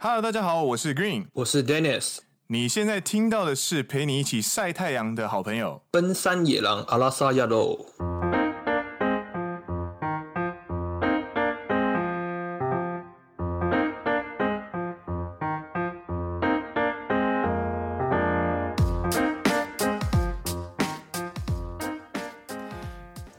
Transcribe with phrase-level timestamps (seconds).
[0.00, 2.18] Hello，大家好，我是 Green，我是 Dennis。
[2.46, 7.84] 你现在听到的是陪你一起晒太阳的好朋友——奔山野狼阿拉萨亚罗。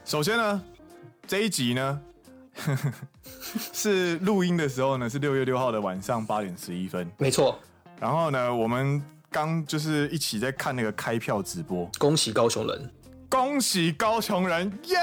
[0.04, 0.62] 首先呢，
[1.26, 2.02] 这一集呢。
[3.72, 7.58] 是录音的时候呢，是六月六号的晚上八点十一分，没错。
[7.98, 12.90] 然后呢，我们刚就是一起在看那个开票直播，恭喜高雄人，
[13.28, 14.96] 恭喜高雄人，耶！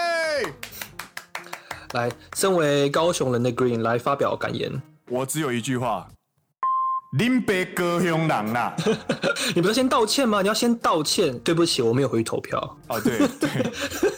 [1.94, 4.82] 来，身为高雄人的 Green 来发表感言。
[5.10, 6.08] 我只有一句话：
[7.18, 8.76] 林北高雄人啦！
[9.56, 10.42] 你不是先道歉吗？
[10.42, 12.78] 你要先道歉，对不起，我没有回去投票。
[12.88, 13.50] 哦，对对。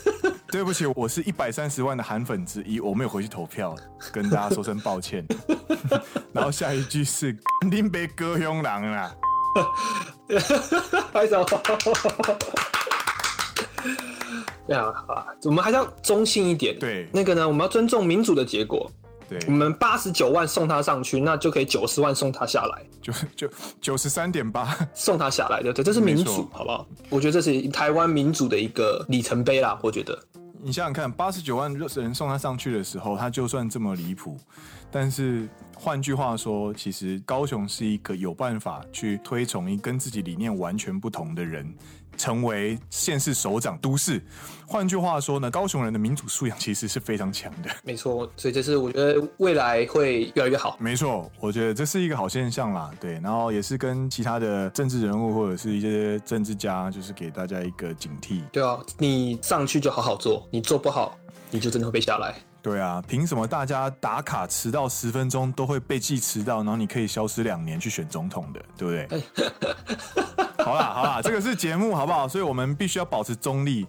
[0.51, 3.75] 对不起，我是一百三十万的韩粉之一，我没有回去投票，
[4.11, 5.25] 跟大家说声抱歉。
[6.33, 9.15] 然后下一句是肯定被割胸狼啦，
[11.13, 11.45] 拍手。
[14.67, 14.93] 对啊，
[15.43, 16.77] 我们还是要中性一点。
[16.79, 18.91] 对，那个呢，我们要尊重民主的结果。
[19.27, 23.47] 对，我们八十九万送他上去，那就可以九十万送他下来，就就
[23.79, 26.87] 九十三点八 送他下来，对对，这是民主，好不好？
[27.09, 30.17] 我觉得这是台湾民主的一个里程碑啦，我觉得。
[30.61, 34.37] 你想想看，八十九万人送他上去的时候，他就算这么离谱，
[34.91, 41.73] 但是换句话说，其实高雄是一个有办法去推崇一跟自己理念完全不同的人。
[42.19, 44.21] 成为县市首长都市，
[44.67, 47.69] 换句话说呢，高雄人的民主素养其实是非常强的。
[47.81, 50.75] 没错，所以这是我觉得未来会越来越好。
[50.81, 52.91] 没错，我觉得这是一个好现象啦。
[52.99, 58.41] 对，然后也是跟其他的政治人物或者是一些政治家，就是给大家一个警惕。
[58.51, 61.17] 对啊，你上去就好好做，你做不好，
[61.49, 62.35] 你就真的会被下来。
[62.61, 69.23] 对啊，凭什么大家打卡迟到十分钟都会被记迟到，然后你可以消失两年去选总统的，对不对？
[70.65, 72.27] 好啦好啦，这个是节目好不好？
[72.27, 73.87] 所以我们必须要保持中立。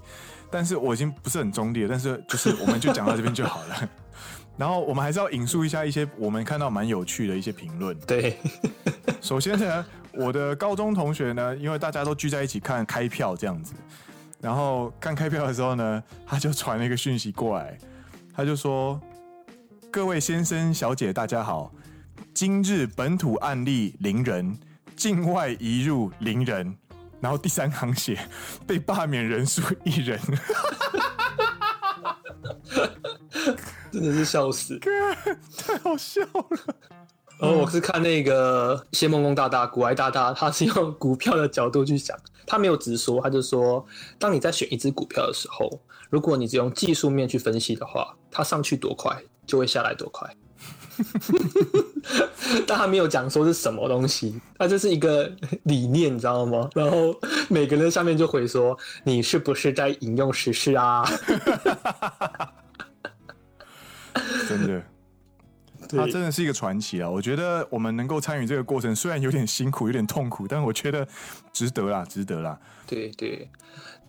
[0.52, 3.88] 但是我已经不是很中立了，但是就是我们就讲到这边就好了。
[4.58, 7.96] 然后我们还是要引述一下一些我们看到蛮有趣的一些评论。
[8.00, 8.36] 对，
[9.20, 13.74] 首先呢，我的高中同学呢，因为大家都聚在一起看开票这样子，
[14.40, 17.78] 然后看开票的时候呢，他就传了一个讯息过来，
[18.34, 19.00] 他就说
[19.90, 21.72] ：“各位先生小姐，大家好，
[22.34, 24.58] 今日本土案例零人。”
[24.96, 26.76] 境外移入零人，
[27.22, 28.18] 然后第三行写
[28.66, 30.20] 被罢免人数一人，
[33.90, 34.78] 真的是笑死，
[35.56, 36.76] 太好笑了。
[37.38, 42.14] 然后我是看那个谢梦工大大、股癌大大，他是用股票的角度去想，
[42.46, 43.82] 他没有直说，他就说，
[44.18, 45.80] 当你在选一只股票的时候，
[46.10, 50.30] 如果你只用技术面去分析的话，它上去多快，就会下来多快。
[52.66, 55.32] 但他没有讲说是什么东西，他这是一个
[55.62, 56.68] 理念，你知道吗？
[56.74, 61.02] 然后每个人下面就回说：“你是不是在引用时事啊？”
[64.46, 64.82] 真的，
[65.88, 67.08] 他真的是一个传奇啊！
[67.08, 71.08] 我觉得我们能够参与这个过程，虽然有点辛苦，有点痛苦，但我觉得
[71.52, 72.58] 值得啦，值得啦。
[72.86, 73.48] 对对，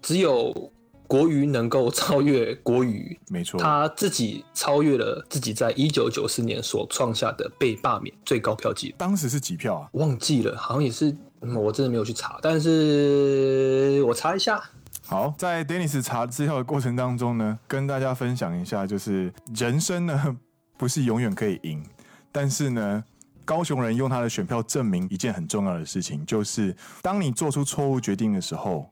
[0.01, 0.73] 只有。
[1.11, 8.95] 国瑜能够超越国语，没错，他自己超越了自己在一九九四年所创下的被罢免最高票记录。
[8.97, 9.89] 当时是几票啊？
[9.91, 14.63] 忘记了，好像也是，我真的没有去查，但是我查一下。
[15.05, 20.37] 好，在 Dennis 查资料的过程当中呢，跟大家分享一下，就是人生呢
[20.77, 21.85] 不是永远可以赢，
[22.31, 23.03] 但是呢，
[23.43, 28.89] 高雄人用他的选票证明一件很重要的事情，就是当你做出错误决定的时候。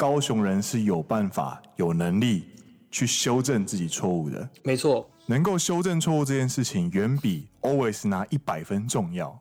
[0.00, 2.48] 高雄人是有办法、有能力
[2.90, 4.48] 去修正自己错误的。
[4.62, 9.38] 没错，能够修正错误这件事情，远比 always 拿一百分重要。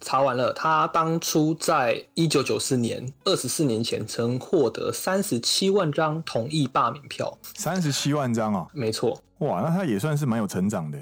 [0.00, 7.38] 查完了，他当初在一九九四年，二十四年前，曾获得三十七万张同意罢免票。
[7.54, 8.66] 三十七万张啊？
[8.72, 9.22] 没错。
[9.40, 10.98] 哇，那他也算是蛮有成长的。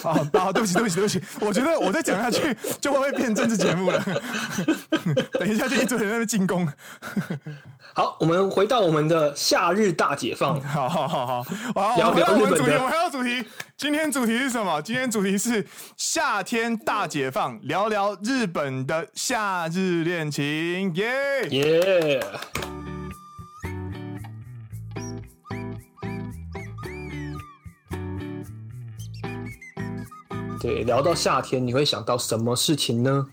[0.00, 4.02] 好， 好，对不起，对不起，对不起，我觉得我再讲下去就会不会变政治节目了。
[5.38, 6.66] 等一下就一堆人在那边进攻。
[7.92, 10.60] 好，我们回到我们的夏日大解放。
[10.62, 11.42] 好好好好，
[11.74, 13.44] 好，聊聊我们主题，我们还有主题。
[13.76, 14.80] 今天主题是什么？
[14.82, 20.94] 今天主题是夏天大解放，聊聊日本的夏日恋情。
[20.94, 22.20] 耶耶！
[30.60, 33.26] 对，聊到夏天，你会想到什么事情呢？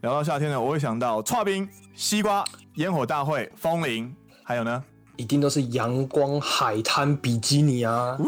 [0.00, 2.44] 聊到夏天呢，我会想到刨冰、西瓜、
[2.74, 4.12] 烟火大会、风铃，
[4.42, 4.82] 还有呢，
[5.16, 8.18] 一定都是阳光、海滩、比基尼啊！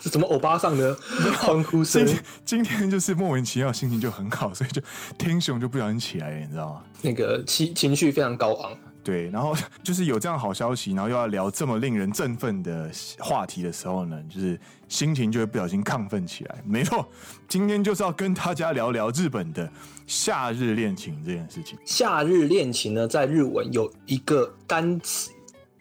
[0.00, 0.96] 是什么欧巴桑的
[1.36, 2.06] 欢呼声？
[2.06, 4.80] 今今天就是莫名其妙心情就很好，所以就
[5.18, 6.82] 天熊就不小心起来了，你知道吗？
[7.02, 8.72] 那个情情绪非常高昂。
[9.06, 9.54] 对，然后
[9.84, 14.58] 就是有这样好消息，然后又要聊这么令人振奋的话题的时候呢，就是
[14.88, 16.60] 心情就会不小心亢奋起来。
[16.66, 17.06] 没错，
[17.46, 19.70] 今天就是要跟大家聊聊日本的
[20.08, 21.78] 夏日恋情这件事情。
[21.84, 25.30] 夏日恋情呢，在日文有一个单词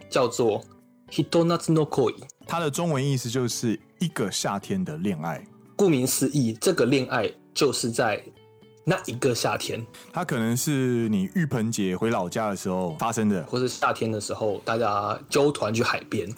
[0.07, 0.63] 叫做
[1.10, 2.13] “hitonatsu no koi”，
[2.45, 5.44] 它的中文意思就是一个夏天的恋爱。
[5.75, 8.24] 顾名思义，这个恋爱就是在。
[8.87, 9.83] 那一个夏天，
[10.13, 16.29] 它可能是你浴盆节回老家的时候发生的，或是夏天的时候，大家揪团去海边，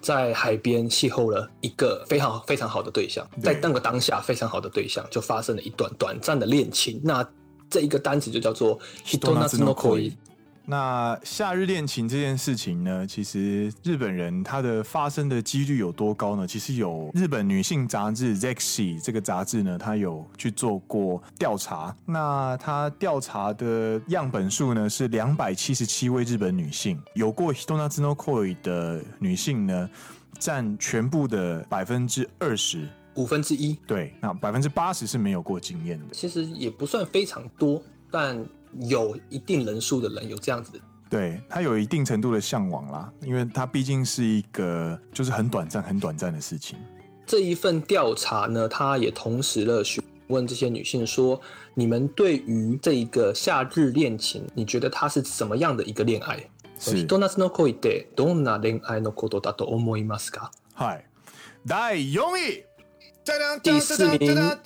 [0.00, 7.00] 在海边邂逅了一个非常非常好的对象，在那个当下非常好的对象，就发生了一段短暂的恋情。
[7.02, 7.28] 那
[7.68, 10.12] 这一个单词就叫做 “hitonatsu no koi”。
[10.68, 16.44] 那夏日恋情这件事情呢，其实日本人他的发生的几率有多高呢？
[16.44, 21.94] 其实有日本女性杂志《Zexy》这个杂志呢，他有去做过调查。
[22.04, 29.88] 那他调查的样本数呢是两百七十七位日本女性，有过 hitonatsu no koi 的女性呢，
[30.36, 33.78] 占全部的百分之二十五分之一。
[33.86, 36.06] 对，那百分之八十是没有过经验的。
[36.12, 37.80] 其实也不算非常多，
[38.10, 38.44] 但。
[38.79, 40.79] 有一定人数的人有这样子，
[41.09, 46.77] 对，他有一定程度的向往啦，因为他毕竟是一个就是很短暂、很短暂的事情。
[47.25, 56.47] 这一份调查呢，他也同时了询问这些女性说：“你们对于这一个夏日恋情，你觉得它是什么样的一个恋爱？”
[56.79, 56.95] 是。
[56.95, 60.49] ヒトナツノコイってどんな恋爱のことだと思いますか？
[60.73, 61.05] 嗨，
[61.67, 62.65] 第四位，
[63.61, 64.57] 第四名。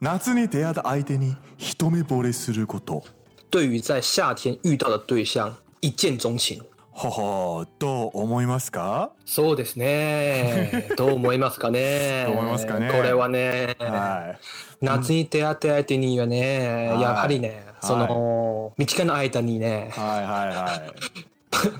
[0.00, 3.04] 夏に出会った相手に一目惚れすること。
[3.50, 6.58] 对于在夏天遇到的对象一见钟情。
[6.96, 9.10] はは、どう思いますか？
[9.24, 10.88] そうですね。
[10.96, 12.24] どう思いますかね？
[12.26, 12.88] どう思いますかね？
[12.90, 20.94] これはね、はい、夏に出会った相手にはね、はい、やはりね、その、はい、道の间にね、はいはいは
[21.26, 21.33] い。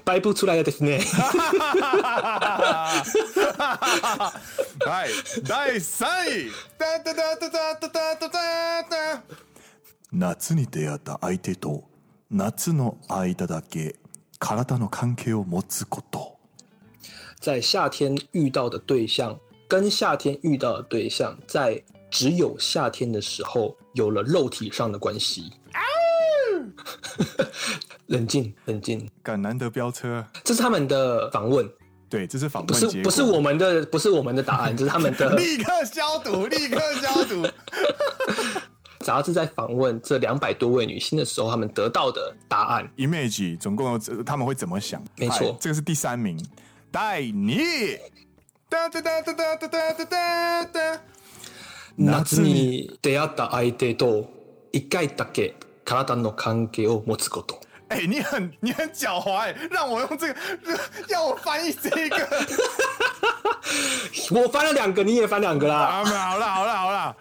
[0.04, 1.00] 摆布出来的ですね。
[4.80, 5.10] はい、
[5.44, 6.52] 第三位。
[10.12, 11.84] 夏に出会った相手と
[12.32, 13.96] 夏の间だけ
[14.40, 16.40] 体の关系を持つこと。
[17.40, 25.54] 在夏天遇到的对象，跟夏天遇到的对象，在只有夏天的时候有了肉体上的关系。
[28.08, 31.70] 冷静，冷静，敢难得飙车，这是他们的访问。
[32.10, 35.36] 对，这是访问，不是不是我们的，不是我们的答案，这是他们的。
[35.36, 37.48] 立刻消毒，立刻消毒。
[39.02, 42.92] 杂志在访问这两百多位女性的时候，他们得到的答案。
[42.98, 45.04] Image 总共有他们会怎么想？
[45.18, 46.38] 没错，这个是第三名。
[46.92, 47.22] 第二，
[48.68, 51.02] 哒哒哒哒哒哒哒哒哒。
[51.98, 54.30] 夏に出会った相手と
[54.72, 57.60] 一回だけ体の关系を持つこと。
[57.94, 60.40] 哎、欸，你很你很狡猾哎，让我用这个，
[61.08, 62.30] 要我翻译这个，
[64.30, 65.76] 我 翻了两个，你也翻两个啦。
[65.76, 67.16] 啊，好啦好啦好啦，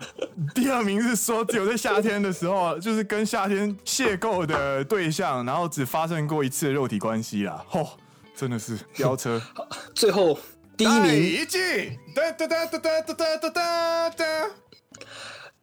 [0.54, 7.64] 第二名是说只有在夏天的时候，就是跟夏天邂逅的对象，然后只发生过一次的肉体关系啦。
[7.70, 7.88] 嚯、哦，
[8.36, 9.40] 真的是飙车。
[9.94, 10.38] 最后
[10.76, 14.24] 第一名，第一句，哒哒哒哒哒哒哒哒哒。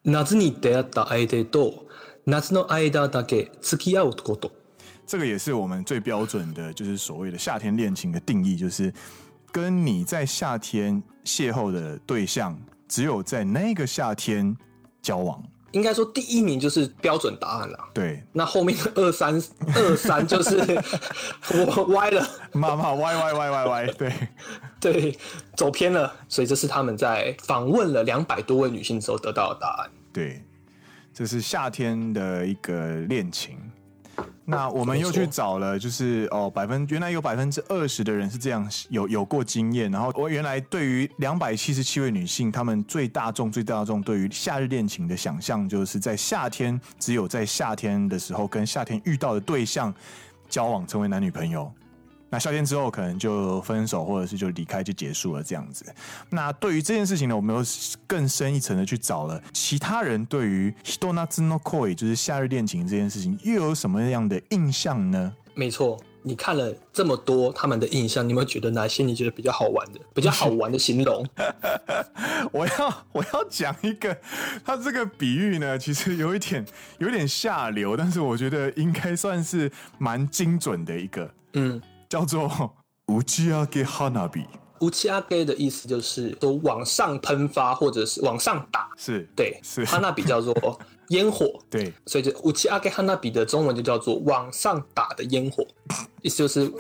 [0.04, 1.86] 夏に出会った相手と
[2.26, 4.59] 夏の间だけ付き合うこと。
[5.11, 8.95] 这个也是我们最标准的，就是所谓的夏天恋情的定义，就是
[9.51, 14.57] 跟你在夏天邂逅的对象，只有在那个夏天
[15.03, 15.43] 交往。
[15.73, 17.89] 应该说第一名就是标准答案了。
[17.93, 19.35] 对，那后面的二三
[19.75, 20.57] 二三就是
[21.55, 22.25] 我歪了，
[22.55, 24.13] 妈妈歪歪歪歪歪，对
[24.81, 25.19] 对，
[25.57, 26.15] 走偏了。
[26.29, 29.91] 所以这是他们在访问了两百多位女性之后得到的答案。
[30.13, 30.41] 对，
[31.13, 33.59] 这是夏天的一个恋情。
[34.51, 49.95] 那我们又去找了，就是哦，百分原来有百分之二十的人是这样有有过经验，然后我原来对于两百七十七位女性，她们最大众最大众对于夏日恋情的想象，就是在夏天只有在夏天的时候跟夏天遇到的对象
[50.49, 51.73] 交往，成为男女朋友。
[52.31, 55.85] 那夏天之后可能就分手，或者是就离开就结束了这样子。
[56.31, 57.63] 那对于这件事情呢，我们又
[58.07, 65.35] 更深一层的去找了其他人对于 hitonatsu no koi 就是夏日恋情这件事情又有什么样的印象呢？
[65.55, 71.27] 没错，你看了这么多他们的印象，你有没有觉得哪些你觉得比较好玩的、比较好玩的形容？
[72.53, 74.17] 我要我要讲一个，
[74.65, 76.65] 他这个比喻呢，其实有一点
[76.99, 81.83] 有点下流，但是我觉得应该算是蛮精准的一个，嗯。
[82.11, 82.49] 叫做
[83.07, 84.29] 打ち上げ花火，
[84.81, 89.85] 乌漆阿给的意思就是说往上喷发或者是往上打，是对，是。
[89.85, 90.53] 哈纳比叫做
[91.11, 95.65] 烟火， 对，所以就乌漆阿给哈纳比的中文就叫做往上打的烟火，
[96.21, 96.73] 意思就是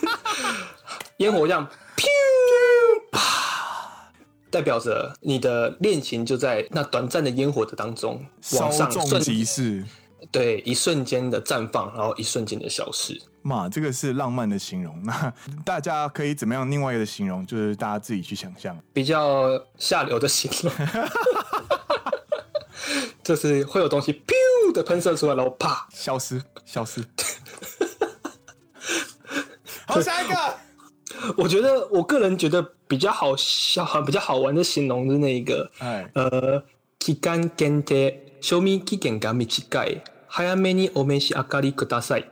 [1.18, 2.06] 烟火这样，噗
[3.12, 4.10] 啪，
[4.50, 8.24] 代表着你的恋情就在那短暂的烟火的当中
[8.58, 9.84] 往上稍纵即逝。
[10.32, 13.20] 对，一瞬间的绽放，然后一瞬间的消失。
[13.42, 15.02] 嘛，这个是浪漫的形容。
[15.02, 15.32] 那
[15.64, 16.70] 大家可以怎么样？
[16.70, 18.78] 另外一个的形容就是大家自己去想象。
[18.92, 20.72] 比较下流的形容，
[23.24, 27.04] 就是会有东西噗的喷射出来，然后啪消失，消失。
[29.86, 30.34] 好，下一个。
[31.36, 36.62] 我觉得我个人觉得比较好笑、比较好玩的形容是那个，哎，呃，
[37.00, 38.14] 期间限定。
[38.40, 39.44] 赏味期限が短
[39.86, 40.00] い。
[40.29, 42.29] 早めにお召し上がりください。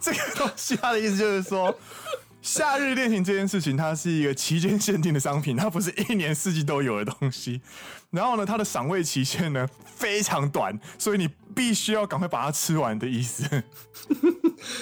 [0.00, 1.74] 这个东西，它的意思就是说，
[2.42, 7.60] 夏日恋情这件事情，它是一个期间限定的商品，它不是一年四季都有的东西。
[8.10, 13.44] 然后呢，它的赏味期限呢非常短，所以你必须要赶快把它吃完的意思。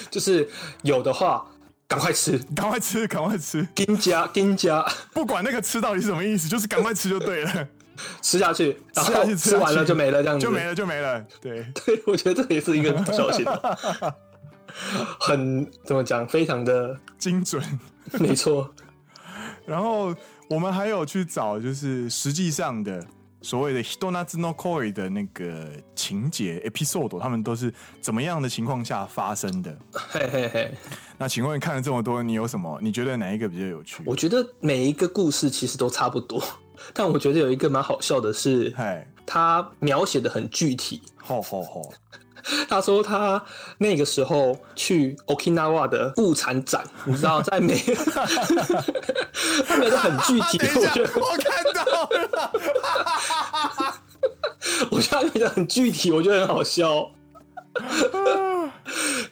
[0.09, 0.49] 就是
[0.83, 1.45] 有的话，
[1.87, 3.67] 赶快吃，赶快吃，赶快吃。
[3.75, 7.67] 丁家，丁家，不管那个吃到底是什么意思，就是赶快吃就对了。
[8.22, 11.24] 吃下去，然后吃完了就没了，这样子就没了就没了。
[11.40, 13.44] 对 对，我觉得这也是一个小心，
[15.20, 17.62] 很怎么讲，非常的精准，
[18.18, 18.72] 没错。
[19.64, 20.14] 然后
[20.48, 23.04] 我们还有去找，就是实际上的
[23.42, 29.76] 所谓的 Hitonatsu no Koi 的那个情节 episode，他们都是怎么样的情况下发生的？
[29.92, 30.74] 嘿嘿嘿。
[31.18, 32.78] 那请问看了这么多，你有什么？
[32.82, 34.02] 你觉得哪一个比较有趣？
[34.04, 36.42] 我觉得每一个故事其实都差不多。
[36.92, 38.74] 但我觉得有一个蛮好笑的是，
[39.26, 41.02] 他描写的很具体。
[41.16, 41.80] 好好好，
[42.68, 43.42] 他说他
[43.78, 47.76] 那个时候去 Okinawa 的物产展， 你知道在美，
[49.66, 50.58] 他描的很具体。
[50.74, 52.52] 我觉得我看到了，
[54.90, 57.10] 我觉得很具体，我觉得很好笑。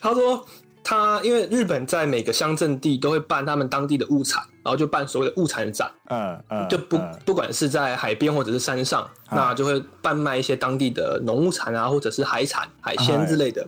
[0.01, 0.47] 他说。
[0.83, 13.68] 他因为日本在每个乡镇地都会办他们当地的物产，然后就办所谓的物产展，嗯嗯，就不不管是在海边或者是山上，那就会贩卖一些当地的农物产啊，或者是海产、海鲜之类的。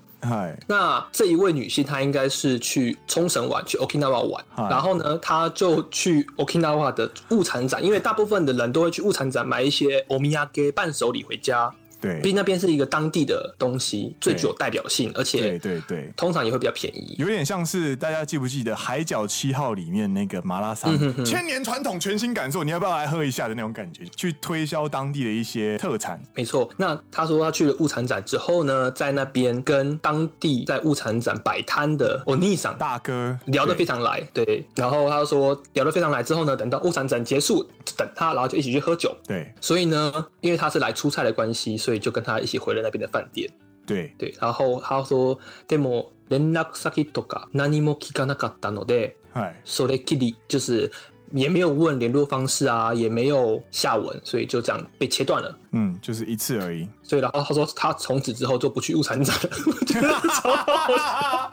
[0.68, 11.72] 那这一位女性她应该是去冲绳玩，去 Okinawa 玩，然后呢，她就去 Okinawa 的物产展，因为大部分的人都会去物产展买一些おみやげ伴手礼回家。
[12.03, 17.15] 对，毕竟那边是一个当地的东西，最具有代表性，而且对对对，通常也会比较便宜。
[17.17, 20.93] 有点像是大家记不记得《海角七号》里面那个马拉桑，
[21.25, 24.05] 千年传统，全新感受，你要不要来喝一下的那种感觉？
[24.17, 26.21] 去推销当地的一些特产。
[26.35, 26.69] 没错。
[26.77, 34.21] 那他说他去了物产展之后呢，在那边跟当地在物产展摆摊的欧尼桑大哥聊得非常来。
[34.35, 34.67] 对。
[34.75, 37.65] 然后他说聊得非常来之后呢，等到物产展结束，
[37.97, 39.17] 等他，然后就一起去喝酒。
[39.25, 39.49] 对。
[39.61, 43.50] 所以呢，因为他是来出差的关系，所所以就跟他一起回了那边的饭店。
[43.88, 50.92] 对对，然后他说：“でも连络先とか何も闻かなかったので，哎，それきり就是
[51.32, 55.58] 也没有问联络方式啊，也没有下文，所以就这样被切断了。
[55.72, 56.86] 嗯，就是一次而已。
[57.02, 59.50] 所以然后他说他从此之后就不去物产展了。
[59.66, 61.52] 我觉得超好笑。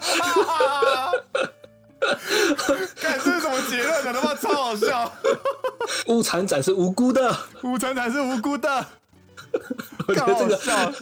[2.96, 4.12] 看这是什么结论呢？
[4.12, 5.12] 他妈超好笑！
[6.08, 7.32] 物产展是无辜的，
[7.62, 8.84] 物产展是无辜的。”
[10.07, 10.93] 我觉得这个，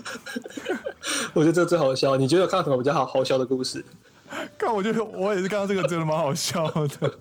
[1.34, 2.16] 我觉得这个最好笑。
[2.16, 3.84] 你觉得有看到什么比较好好笑的故事？
[4.58, 7.14] 看，我觉得我也是看到这个真的蛮好笑的。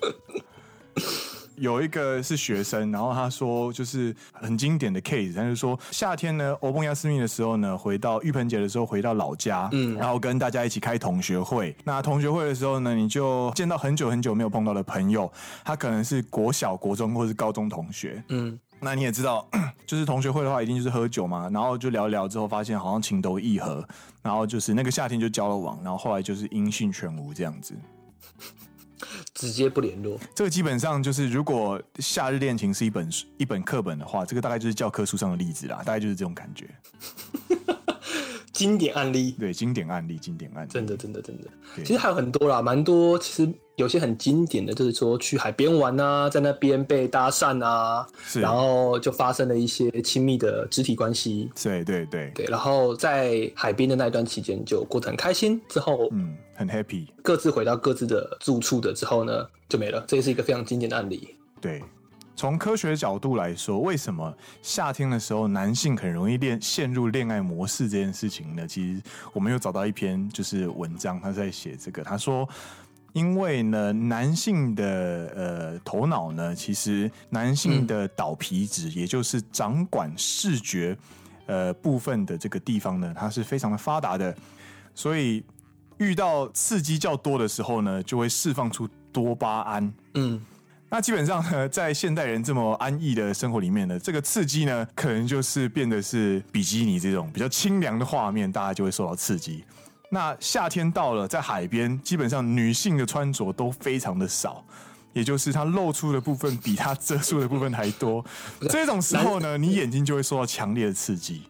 [1.56, 11.74] 有一个是学生，然后他说就是很经典的 case，他就说夏天呢，欧蹦亚斯密的时候呢，回到浴盆节的时候回到老家，嗯，然后跟大家一起开同学会。
[11.84, 15.32] 那同学会的时候呢，你就见到很久很久没有碰到的朋友，
[15.64, 18.58] 他可能是国小、国中或是高中同学，嗯。
[18.80, 19.48] 那你也知道，
[19.86, 23.86] 就是同学会的话，一定就是喝酒嘛，然后就聊一聊之后，发现好像情投意合，
[24.22, 27.74] 然后就是那个夏天就交了网，然后后来就是音讯全无这样子，
[29.34, 30.18] 直接不联络。
[30.34, 36.68] 这个基本上就是，如果夏日恋情是一本一本课本的话，这个大概就是教科书上的例子啦，大概就是这种感觉。
[38.56, 41.48] 经典案例，对，经典案例，经典案例，真的，真的，真的。
[41.84, 43.18] 其实还有很多啦，蛮多。
[43.18, 51.50] 其实有些很经典的，就是说去海边玩啊，在那边被搭讪啊，然后就发生了一些亲密的肢体关系。
[51.62, 52.46] 对，对，对，对。
[52.46, 60.02] 然后在海边的那一段期间就过得很开心，之后嗯，很 happy，各自回到各自的住处的之后呢，就没了。
[60.06, 61.36] 这也是一个非常经典的案例。
[61.60, 61.82] 对。
[62.36, 68.66] 从科学角度来说，为什么夏天的时候男性很容易恋陷入恋爱模式这件事情呢？
[68.68, 69.02] 其实
[69.32, 72.04] 我们又找到一篇就是文章，他在写这个。
[72.04, 72.46] 他说，
[73.14, 80.94] 因为呢，男性的呃头脑呢，其实男性的岛皮质，也就是掌管视觉
[81.46, 84.36] 呃部分的这个地方呢，它是非常的发达的，
[84.94, 85.42] 所以
[85.96, 89.94] 遇到刺激较多的时候呢，就会释放出多巴胺。
[90.12, 90.38] 嗯。
[90.96, 99.62] 那基本上呢，在现代人这么安逸的生活里面呢，这个刺激呢，可能就是变得是比基尼这种比较清凉的画面，大家就会受到刺激。
[100.10, 104.64] 那夏天到了，在海边，基本上女性的穿着都非常的少，
[105.12, 108.24] 也就是它露出的部分比它遮住的部分还多。
[108.70, 111.42] 这种时候呢，你眼睛就会受到强烈的刺激。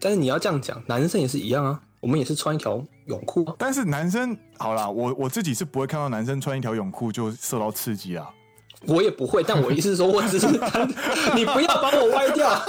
[0.00, 3.54] 但是你要这样讲，男生也是一样啊，我们也是穿一条泳裤啊。
[3.56, 8.28] 但是男生好啦，我我自己是不会看到男生穿一条泳裤就受到刺激啊。
[8.86, 10.46] 我也不会，但我意思是说， 我只是
[11.34, 12.62] 你不要把我歪掉。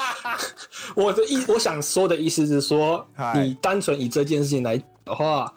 [0.94, 5.52] 我的意，我想说的意思是说，你单纯以这件事情来的话，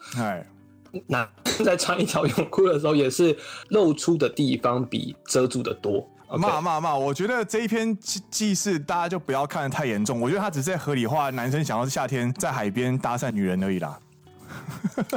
[1.08, 1.27] 那
[1.63, 3.38] 在穿一条泳裤的时候，也是
[3.69, 6.08] 露出的地方比遮住的多。
[6.38, 6.96] 骂骂骂！
[6.96, 7.98] 我觉得这一篇
[8.29, 10.22] 记事大家就不要看得太严重。
[10.22, 13.98] 我觉得他只是在合理化男生想要夏天在海边搭讪女人而已啦。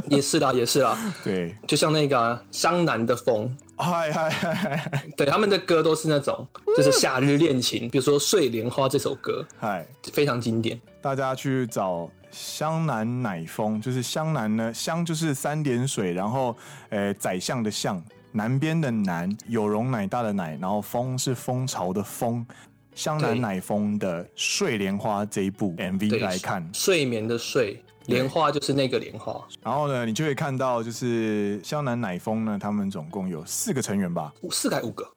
[0.09, 0.97] 也是啦，也是啦。
[1.23, 3.55] 对，就像那个湘南的风。
[3.83, 5.05] 嗨嗨嗨！
[5.17, 6.47] 对，他们的歌都是那种，
[6.77, 10.81] 就是夏日恋情，比如说《睡莲花》这首歌，嗨，非常经典。
[11.01, 16.57] 大家去找湘南奶风，就是湘南呢，湘就是三点水，然后
[16.91, 22.47] 呃，宰相的相，南边的南，有容乃大的乃，然后风是蜂巢的风，
[22.95, 27.83] 湘南乃风的《睡莲花》这一部 MV 来看，睡眠的睡。
[28.07, 35.09] 莲花就是那个莲花，然后呢，你就会看到，就是湘南乃风呢，他们总共有四个成员吧，五四个还五个，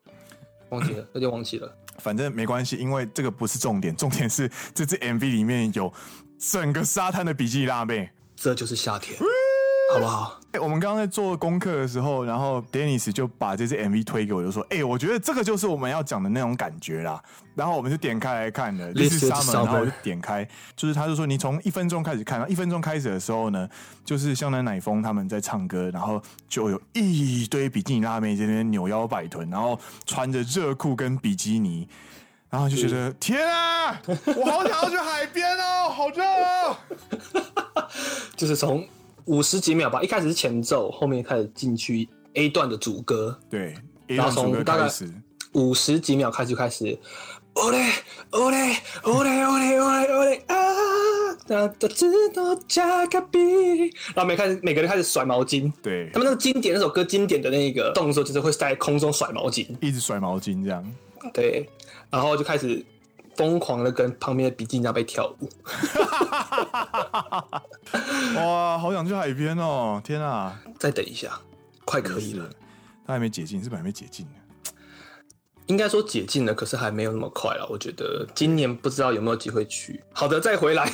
[0.69, 1.71] 忘记了， 那就忘记了。
[1.97, 5.91] 反正没关系，因为这个不是重点，重点是这支 MV 里面有
[6.37, 9.17] 整个沙滩的比基尼辣妹，这就是夏天。
[9.95, 10.37] 好不好？
[10.51, 17.21] 欸，我们刚刚在做功课的时候，然后 Dennis 就把这支 MV 推给我，就说：“哎，欸，我觉得这个就是我们要讲的那种感觉啦。”
[17.55, 23.70] 然后我们就点开来看的，This is Summer，然后我就点开，就是他就说：“你从一分钟开始看，一分钟开始的时候呢，
[24.03, 31.87] 就是湘南乃风他们在唱歌，然后就有一堆比基尼辣妹在那边扭腰摆臀，然后穿着热裤跟比基尼，
[32.50, 36.77] 然后就觉得天啊，我好想要去海边哦，好热哦，
[38.35, 38.85] 就是从。
[39.25, 43.75] 五十几秒吧，一开始是前奏，后面开始进去 A 段的主歌，对，
[44.07, 44.88] 然后从大概
[45.53, 46.98] 五十几秒开始就开始，
[47.53, 47.90] 哦嘞
[48.31, 50.55] 哦嘞哦嘞哦嘞哦嘞哦嘞啊，
[51.48, 51.96] 哒哒哒
[52.33, 53.40] 哒加个比，
[54.14, 60.96] 然后每开始每个人开始甩毛巾，对，他们那个经典那首歌经典的那个动作就是会在空中甩毛巾，一直甩毛巾这样，
[61.33, 61.68] 对，
[62.09, 62.85] 然后就开始。
[63.35, 65.50] 疯狂的跟旁边的比基尼那边跳舞，
[68.37, 70.01] 哇，好想去海边哦！
[70.03, 71.39] 天啊，再等一下，
[71.85, 72.50] 快可以了。
[73.05, 74.31] 他还没解禁，是不是还没解禁呢？
[75.67, 77.67] 应该说解禁了，可是还没有那么快了。
[77.69, 80.03] 我觉得今年不知道有没有机会去。
[80.13, 80.91] 好的，再回来。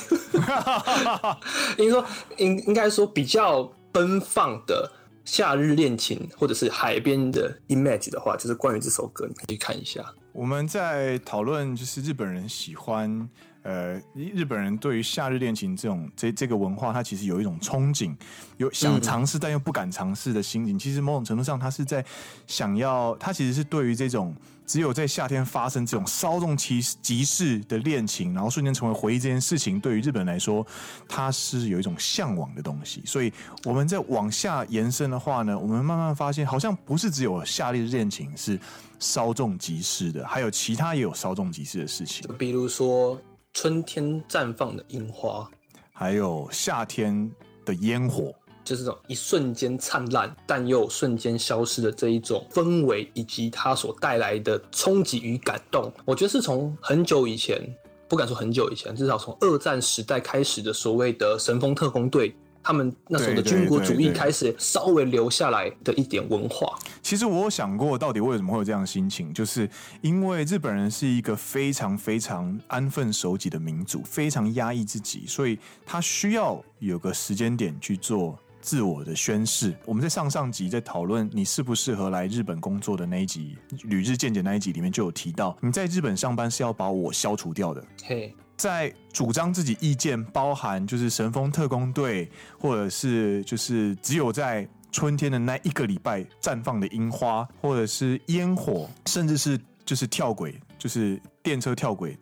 [1.76, 2.04] 应该说，
[2.38, 4.90] 应应该说比较奔放的
[5.24, 10.02] 夏日恋情，或者是海边的 image 的话，就是关于这首歌，你可以看一下。
[10.32, 13.28] 我们在讨论，就是日本人喜欢，
[13.62, 18.16] 呃，日本人对于夏日恋情这种这这个文化，它其实有一种憧憬，
[18.56, 20.78] 有想尝试但又不敢尝试的心情。
[20.78, 22.02] 其实某种程度上，他是在
[22.46, 30.66] 想要，他其实是对于这种只有在夏天发生这种稍纵即即逝的恋情，然后瞬间成为回忆这件事情，对于日本人来说，
[31.06, 33.02] 它是有一种向往的东西。
[33.04, 33.30] 所以
[33.64, 38.58] 我们在往下延伸的话呢，我们慢慢发现，好像不是只有夏日恋情是。
[39.02, 43.20] 稍纵即逝的，还有其他也有稍纵即逝的事情，比如说
[43.52, 45.50] 春天绽放的樱花，
[45.92, 47.28] 还有夏天
[47.64, 55.92] 的烟火，就是这种一瞬间灿烂，但又瞬间消失的这一种氛围，以及它所带来的冲击与感动。
[56.04, 57.60] 我觉得是从很久以前，
[58.08, 62.32] 不敢说很久以前，至少从二战时代开始的所谓的神风特工队。
[62.62, 66.78] 他们那时候的军国主义开始稍微留下来的一点文化。
[67.02, 69.32] 其实我有想过，到底为什么会有这样的心情？
[69.34, 69.68] 就是
[70.00, 79.74] 因为日本人是一个非常非常安分守己的民族，非常压抑自己，所以他需要有个时间点去做自我的宣誓。
[79.84, 83.56] 我们在上上集在讨论你适不适合来日本工作的那一集
[83.88, 87.84] 《旅日见解》那一集里面就有提到，你在日本上班是要把我消除掉的。
[88.04, 88.34] 嘿。
[88.62, 102.16] 在主张自己意见，包含就是神风特攻队，或者是就是只有在春天的那一个礼拜绽放的樱花，或者是烟火，甚至是就是跳轨，就是电车跳轨，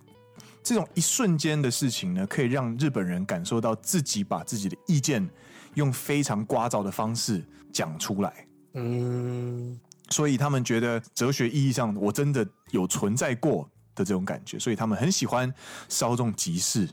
[0.62, 5.28] 这种一瞬间的事情呢，可以让日本人感受到自己把自己的意见
[5.74, 8.46] 用非常聒噪的方式讲出来。
[8.72, 13.68] 嗯，所以他们觉得哲学意义上我真的有存在过
[14.00, 15.52] 的这种感觉，所以他们很喜欢
[15.88, 16.88] 稍纵即逝，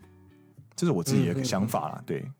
[0.75, 1.95] 这是我自己的想法啦。
[1.97, 2.31] 嗯嗯对，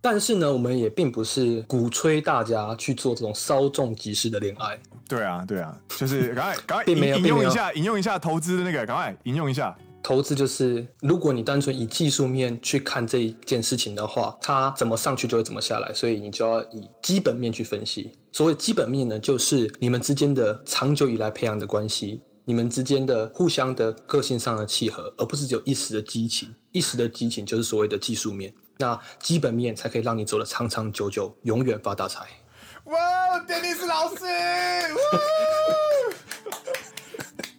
[0.00, 4.78] 但是呢，我们也并不是鼓吹大家去做这种稍纵即逝的恋爱。
[5.08, 9.76] 对啊，对啊，就是赶快赶快引引用一下，引用一下投资的那个，赶快引用一下。
[10.02, 18.12] 投资就是，如果你单纯以技术面去看这一件事情的话，它怎么上去就会怎么下来，所以你就要以基本面去分析。
[18.30, 26.54] 所谓基本面呢，就是你们之间的长久以来培养的关系，你们之间的互相的个性上的契合，而不是只有一时的激情。
[26.70, 32.24] 一时的激情就是所谓的技术面，那基本面才可以让你走得长长久久，永远发大财。
[32.84, 34.20] 哇，丹尼斯老师！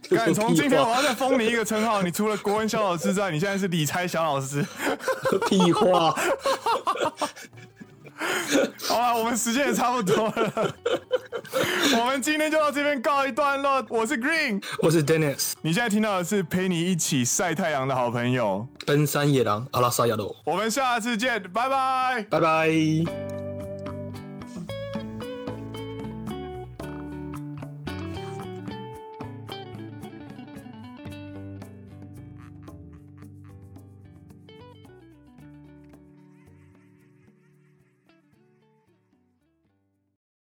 [0.09, 4.65] 敢 从今天我要再封你一个称号，你除了国文小老师之外，你现在是理财小老师。
[5.49, 6.15] 屁话。
[8.87, 10.75] 好了，我们时间也差不多了，
[11.95, 13.85] 我们今天就到这边告一段落。
[13.89, 15.53] 我是 Green，我是 Dennis。
[15.61, 20.35] 你现在听到的是陪你一起晒太阳的好朋友——登山野狼阿拉萨亚罗。
[20.43, 23.46] 我们下次见，拜拜，拜拜。